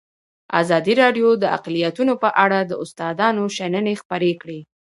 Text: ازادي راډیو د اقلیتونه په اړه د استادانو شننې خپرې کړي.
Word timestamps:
ازادي 0.61 0.93
راډیو 1.01 1.27
د 1.37 1.45
اقلیتونه 1.57 2.13
په 2.23 2.29
اړه 2.43 2.59
د 2.65 2.71
استادانو 2.83 3.43
شننې 3.57 3.93
خپرې 4.01 4.31
کړي. 4.41 4.59